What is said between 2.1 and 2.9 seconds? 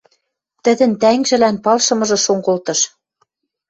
шон колтыш.